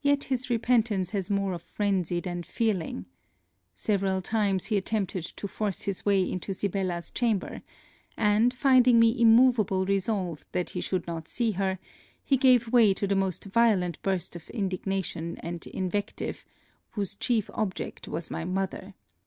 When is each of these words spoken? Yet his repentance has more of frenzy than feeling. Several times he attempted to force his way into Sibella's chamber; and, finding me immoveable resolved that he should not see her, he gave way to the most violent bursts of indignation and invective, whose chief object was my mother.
Yet 0.00 0.24
his 0.32 0.48
repentance 0.48 1.10
has 1.10 1.28
more 1.28 1.52
of 1.52 1.60
frenzy 1.60 2.20
than 2.20 2.42
feeling. 2.42 3.04
Several 3.74 4.22
times 4.22 4.64
he 4.72 4.78
attempted 4.78 5.24
to 5.24 5.46
force 5.46 5.82
his 5.82 6.06
way 6.06 6.22
into 6.22 6.54
Sibella's 6.54 7.10
chamber; 7.10 7.60
and, 8.16 8.54
finding 8.54 8.98
me 8.98 9.14
immoveable 9.20 9.84
resolved 9.84 10.46
that 10.52 10.70
he 10.70 10.80
should 10.80 11.06
not 11.06 11.28
see 11.28 11.50
her, 11.50 11.78
he 12.24 12.38
gave 12.38 12.72
way 12.72 12.94
to 12.94 13.06
the 13.06 13.14
most 13.14 13.44
violent 13.44 14.00
bursts 14.00 14.34
of 14.36 14.48
indignation 14.48 15.36
and 15.42 15.66
invective, 15.66 16.46
whose 16.92 17.14
chief 17.14 17.50
object 17.52 18.08
was 18.08 18.30
my 18.30 18.46
mother. 18.46 18.94